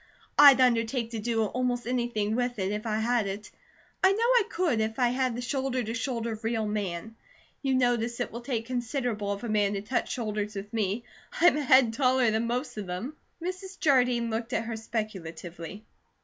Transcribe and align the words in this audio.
I'd 0.35 0.59
undertake 0.59 1.11
to 1.11 1.19
do 1.19 1.43
almost 1.45 1.85
anything 1.85 2.35
with 2.35 2.57
it, 2.57 2.71
if 2.71 2.87
I 2.87 2.97
had 2.97 3.27
it. 3.27 3.51
I 4.03 4.11
know 4.11 4.17
I 4.23 4.43
could, 4.49 4.81
if 4.81 4.97
I 4.97 5.09
had 5.09 5.37
the 5.37 5.43
shoulder 5.43 5.83
to 5.83 5.93
shoulder, 5.93 6.39
real 6.41 6.65
man. 6.65 7.15
You 7.61 7.75
notice 7.75 8.19
it 8.19 8.31
will 8.31 8.41
take 8.41 8.65
considerable 8.65 9.31
of 9.31 9.43
a 9.43 9.47
man 9.47 9.73
to 9.73 9.81
touch 9.83 10.11
shoulders 10.11 10.55
with 10.55 10.73
me; 10.73 11.03
I'm 11.39 11.55
a 11.55 11.61
head 11.61 11.93
taller 11.93 12.31
than 12.31 12.47
most 12.47 12.77
of 12.77 12.87
them." 12.87 13.15
Mrs. 13.43 13.79
Jardine 13.79 14.31
looked 14.31 14.53
at 14.53 14.65
her 14.65 14.75
speculatively. 14.75 15.85